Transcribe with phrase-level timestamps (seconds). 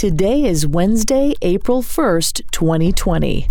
[0.00, 3.50] Today is Wednesday, April 1st, 2020.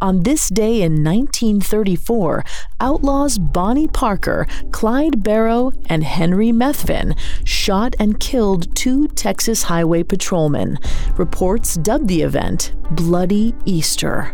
[0.00, 2.44] On this day in 1934,
[2.78, 10.78] outlaws Bonnie Parker, Clyde Barrow, and Henry Methvin shot and killed two Texas highway patrolmen.
[11.16, 14.32] Reports dubbed the event Bloody Easter.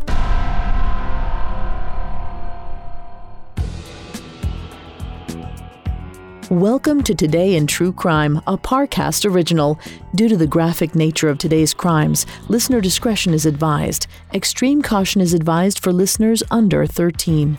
[6.50, 9.80] Welcome to Today in True Crime, a Parcast original.
[10.14, 14.08] Due to the graphic nature of today's crimes, listener discretion is advised.
[14.34, 17.56] Extreme caution is advised for listeners under 13.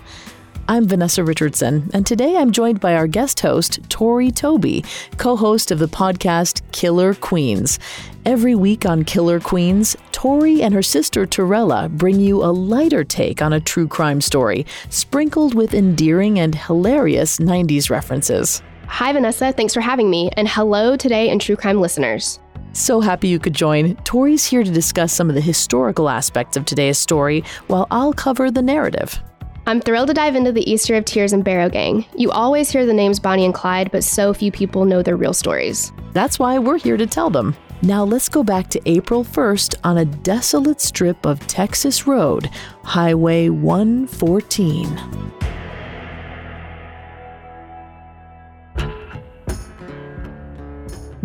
[0.68, 4.86] I'm Vanessa Richardson, and today I'm joined by our guest host, Tori Toby,
[5.18, 7.80] co host of the podcast Killer Queens.
[8.24, 13.42] Every week on Killer Queens, Tori and her sister Torella bring you a lighter take
[13.42, 18.62] on a true crime story, sprinkled with endearing and hilarious 90s references.
[18.88, 19.52] Hi, Vanessa.
[19.52, 20.30] Thanks for having me.
[20.38, 22.39] And hello today and True Crime listeners.
[22.73, 23.95] So happy you could join.
[23.97, 28.52] Tori's here to discuss some of the historical aspects of today's story, while I'll cover
[28.52, 29.22] the narrative.
[29.67, 32.06] I'm thrilled to dive into the Easter of Tears and Barrow Gang.
[32.16, 35.33] You always hear the names Bonnie and Clyde, but so few people know their real
[35.33, 35.91] stories.
[36.13, 37.56] That's why we're here to tell them.
[37.81, 42.50] Now let's go back to April 1st on a desolate strip of Texas Road,
[42.83, 44.86] Highway 114.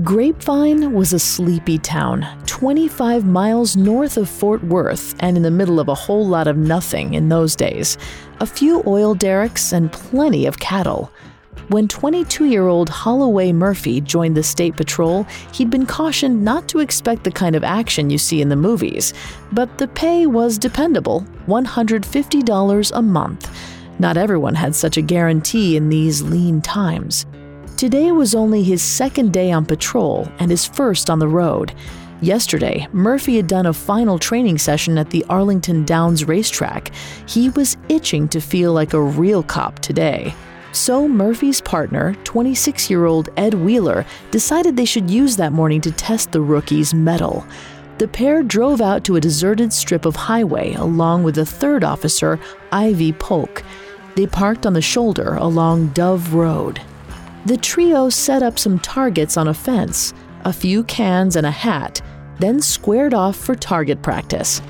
[0.05, 5.81] Grapevine was a sleepy town, 25 miles north of Fort Worth and in the middle
[5.81, 7.99] of a whole lot of nothing in those days.
[8.39, 11.11] A few oil derricks and plenty of cattle.
[11.69, 16.79] When 22 year old Holloway Murphy joined the State Patrol, he'd been cautioned not to
[16.79, 19.13] expect the kind of action you see in the movies.
[19.51, 23.51] But the pay was dependable $150 a month.
[23.99, 27.27] Not everyone had such a guarantee in these lean times.
[27.81, 31.73] Today was only his second day on patrol and his first on the road.
[32.21, 36.93] Yesterday, Murphy had done a final training session at the Arlington Downs racetrack.
[37.27, 40.35] He was itching to feel like a real cop today.
[40.73, 45.91] So, Murphy's partner, 26 year old Ed Wheeler, decided they should use that morning to
[45.91, 47.47] test the rookie's mettle.
[47.97, 52.39] The pair drove out to a deserted strip of highway along with a third officer,
[52.73, 53.63] Ivy Polk.
[54.17, 56.83] They parked on the shoulder along Dove Road.
[57.47, 60.13] The trio set up some targets on a fence,
[60.45, 62.03] a few cans and a hat,
[62.39, 64.61] then squared off for target practice.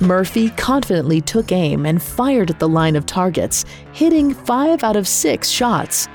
[0.00, 5.08] Murphy confidently took aim and fired at the line of targets, hitting five out of
[5.08, 6.08] six shots.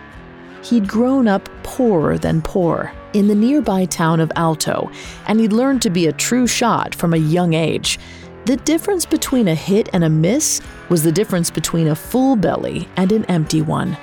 [0.63, 4.91] He'd grown up poorer than poor in the nearby town of Alto,
[5.27, 7.99] and he'd learned to be a true shot from a young age.
[8.45, 12.87] The difference between a hit and a miss was the difference between a full belly
[12.95, 13.97] and an empty one.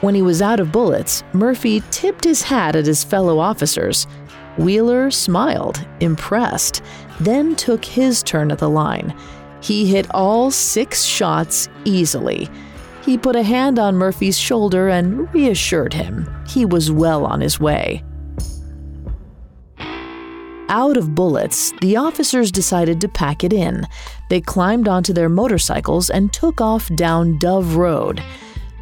[0.00, 4.06] When he was out of bullets, Murphy tipped his hat at his fellow officers.
[4.58, 6.82] Wheeler smiled, impressed,
[7.20, 9.14] then took his turn at the line.
[9.62, 12.48] He hit all six shots easily.
[13.04, 17.60] He put a hand on Murphy's shoulder and reassured him he was well on his
[17.60, 18.02] way.
[20.68, 23.86] Out of bullets, the officers decided to pack it in.
[24.30, 28.20] They climbed onto their motorcycles and took off down Dove Road.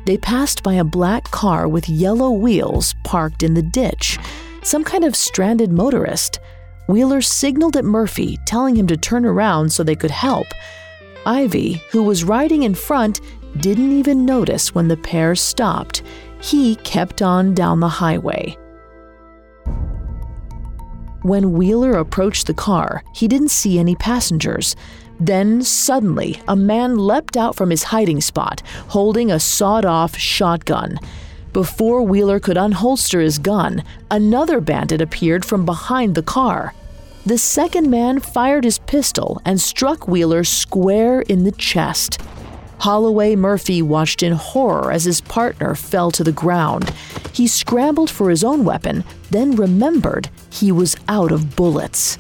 [0.06, 4.18] They passed by a black car with yellow wheels parked in the ditch,
[4.62, 6.40] some kind of stranded motorist.
[6.88, 10.46] Wheeler signaled at Murphy, telling him to turn around so they could help.
[11.24, 13.20] Ivy, who was riding in front,
[13.58, 16.02] didn't even notice when the pair stopped.
[16.40, 18.58] He kept on down the highway.
[21.22, 24.76] When Wheeler approached the car, he didn't see any passengers.
[25.20, 30.98] Then, suddenly, a man leapt out from his hiding spot, holding a sawed off shotgun.
[31.52, 36.74] Before Wheeler could unholster his gun, another bandit appeared from behind the car.
[37.24, 42.20] The second man fired his pistol and struck Wheeler square in the chest.
[42.78, 46.92] Holloway Murphy watched in horror as his partner fell to the ground.
[47.32, 52.18] He scrambled for his own weapon, then remembered he was out of bullets.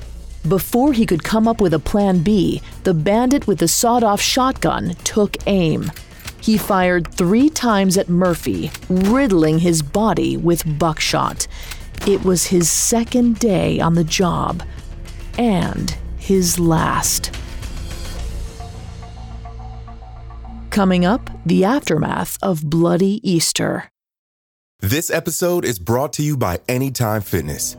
[0.48, 4.20] Before he could come up with a plan B, the bandit with the sawed off
[4.20, 5.90] shotgun took aim.
[6.38, 11.46] He fired three times at Murphy, riddling his body with buckshot.
[12.06, 14.62] It was his second day on the job
[15.38, 17.34] and his last.
[20.68, 23.88] Coming up, the aftermath of Bloody Easter.
[24.80, 27.78] This episode is brought to you by Anytime Fitness.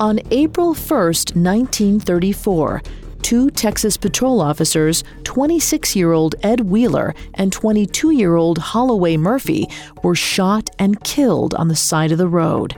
[0.00, 2.82] On April 1st, 1934,
[3.20, 9.68] two Texas patrol officers, 26 year old Ed Wheeler and 22 year old Holloway Murphy,
[10.04, 12.76] were shot and killed on the side of the road.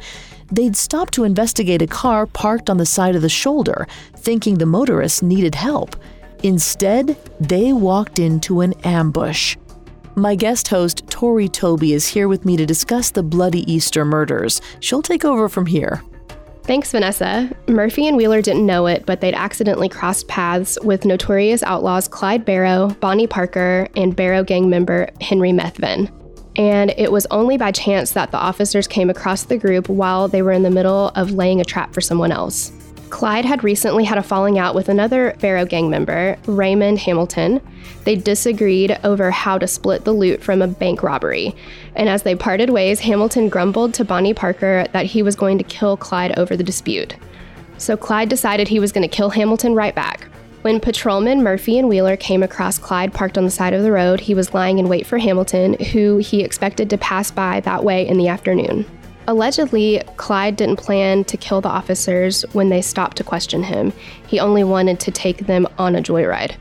[0.51, 3.87] They'd stopped to investigate a car parked on the side of the shoulder,
[4.17, 5.97] thinking the motorist needed help.
[6.43, 9.59] Instead, they walked into an ambush.
[10.15, 14.63] My guest host, Tori Toby, is here with me to discuss the Bloody Easter murders.
[14.81, 16.03] She'll take over from here.
[16.71, 17.51] Thanks, Vanessa.
[17.67, 22.45] Murphy and Wheeler didn't know it, but they'd accidentally crossed paths with notorious outlaws Clyde
[22.45, 26.09] Barrow, Bonnie Parker, and Barrow gang member Henry Methvin.
[26.55, 30.43] And it was only by chance that the officers came across the group while they
[30.43, 32.71] were in the middle of laying a trap for someone else.
[33.11, 37.61] Clyde had recently had a falling out with another Barrow gang member, Raymond Hamilton.
[38.05, 41.55] They disagreed over how to split the loot from a bank robbery.
[41.97, 45.65] And as they parted ways, Hamilton grumbled to Bonnie Parker that he was going to
[45.65, 47.17] kill Clyde over the dispute.
[47.79, 50.29] So Clyde decided he was going to kill Hamilton right back.
[50.63, 54.21] When patrolman Murphy and Wheeler came across Clyde parked on the side of the road,
[54.21, 58.07] he was lying in wait for Hamilton, who he expected to pass by that way
[58.07, 58.85] in the afternoon.
[59.31, 63.93] Allegedly, Clyde didn't plan to kill the officers when they stopped to question him.
[64.27, 66.57] He only wanted to take them on a joyride.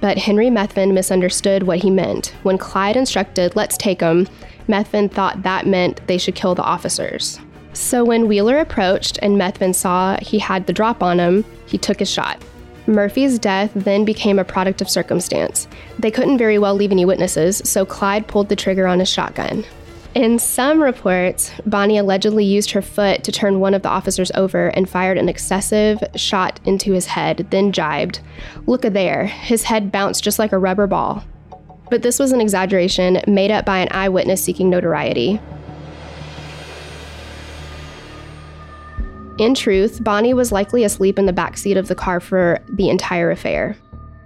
[0.00, 2.34] But Henry Methvin misunderstood what he meant.
[2.42, 4.26] When Clyde instructed, let's take them,
[4.66, 7.38] Methvin thought that meant they should kill the officers.
[7.74, 11.98] So when Wheeler approached and Methvin saw he had the drop on him, he took
[11.98, 12.42] his shot.
[12.86, 15.68] Murphy's death then became a product of circumstance.
[15.98, 19.66] They couldn't very well leave any witnesses, so Clyde pulled the trigger on his shotgun.
[20.14, 24.68] In some reports, Bonnie allegedly used her foot to turn one of the officers over
[24.68, 28.20] and fired an excessive shot into his head, then jibed.
[28.64, 31.24] Look a there, his head bounced just like a rubber ball.
[31.90, 35.40] But this was an exaggeration made up by an eyewitness seeking notoriety.
[39.38, 42.88] In truth, Bonnie was likely asleep in the back seat of the car for the
[42.88, 43.76] entire affair.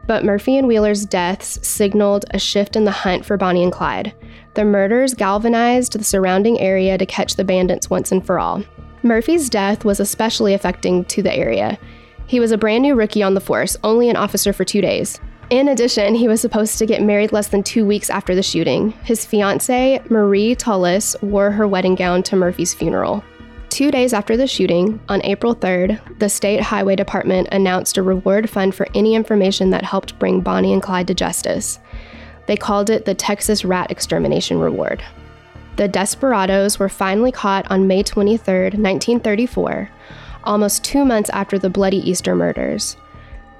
[0.06, 4.12] But Murphy and Wheeler's deaths signaled a shift in the hunt for Bonnie and Clyde.
[4.58, 8.64] The murders galvanized the surrounding area to catch the bandits once and for all.
[9.04, 11.78] Murphy's death was especially affecting to the area.
[12.26, 15.20] He was a brand new rookie on the force, only an officer for two days.
[15.50, 18.90] In addition, he was supposed to get married less than two weeks after the shooting.
[19.04, 23.22] His fiancee, Marie Tullis, wore her wedding gown to Murphy's funeral.
[23.68, 28.50] Two days after the shooting, on April 3rd, the State Highway Department announced a reward
[28.50, 31.78] fund for any information that helped bring Bonnie and Clyde to justice.
[32.48, 35.04] They called it the Texas Rat Extermination Reward.
[35.76, 39.90] The desperados were finally caught on May 23, 1934,
[40.44, 42.96] almost two months after the Bloody Easter murders.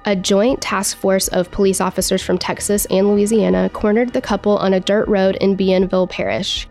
[0.05, 4.73] A joint task force of police officers from Texas and Louisiana cornered the couple on
[4.73, 6.67] a dirt road in Bienville Parish.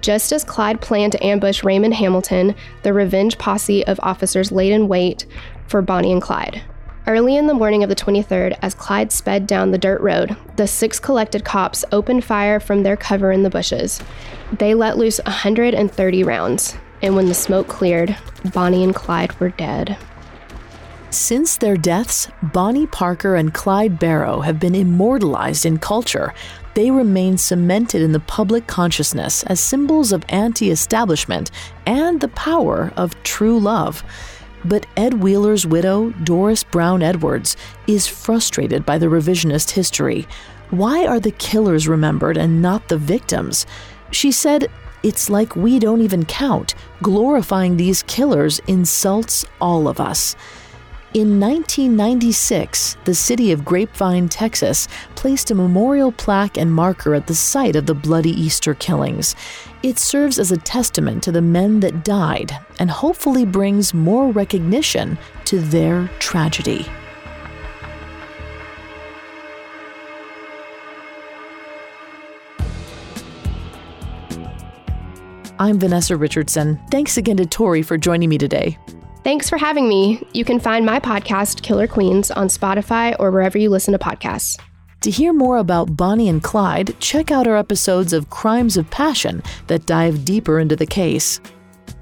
[0.00, 4.88] Just as Clyde planned to ambush Raymond Hamilton, the revenge posse of officers laid in
[4.88, 5.26] wait
[5.66, 6.62] for Bonnie and Clyde.
[7.06, 10.66] Early in the morning of the 23rd, as Clyde sped down the dirt road, the
[10.66, 14.00] six collected cops opened fire from their cover in the bushes.
[14.52, 18.16] They let loose 130 rounds, and when the smoke cleared,
[18.52, 19.96] Bonnie and Clyde were dead.
[21.08, 26.34] Since their deaths, Bonnie Parker and Clyde Barrow have been immortalized in culture.
[26.74, 31.50] They remain cemented in the public consciousness as symbols of anti establishment
[31.84, 34.04] and the power of true love.
[34.64, 40.26] But Ed Wheeler's widow, Doris Brown Edwards, is frustrated by the revisionist history.
[40.70, 43.66] Why are the killers remembered and not the victims?
[44.10, 44.68] She said,
[45.02, 46.74] It's like we don't even count.
[47.02, 50.36] Glorifying these killers insults all of us.
[51.12, 54.86] In 1996, the city of Grapevine, Texas,
[55.16, 59.34] placed a memorial plaque and marker at the site of the Bloody Easter killings.
[59.82, 65.18] It serves as a testament to the men that died and hopefully brings more recognition
[65.46, 66.86] to their tragedy.
[75.58, 76.80] I'm Vanessa Richardson.
[76.92, 78.78] Thanks again to Tori for joining me today.
[79.22, 80.26] Thanks for having me.
[80.32, 84.58] You can find my podcast, Killer Queens, on Spotify or wherever you listen to podcasts.
[85.02, 89.42] To hear more about Bonnie and Clyde, check out our episodes of Crimes of Passion
[89.66, 91.40] that dive deeper into the case.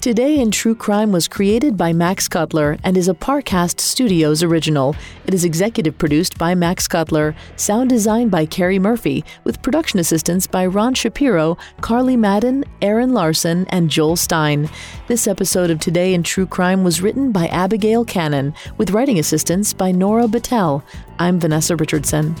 [0.00, 4.94] Today in True Crime was created by Max Cutler and is a Parcast Studios original.
[5.26, 10.46] It is executive produced by Max Cutler, sound designed by Carrie Murphy, with production assistance
[10.46, 14.70] by Ron Shapiro, Carly Madden, Aaron Larson, and Joel Stein.
[15.08, 19.72] This episode of Today in True Crime was written by Abigail Cannon, with writing assistance
[19.72, 20.84] by Nora Battelle.
[21.18, 22.36] I'm Vanessa Richardson.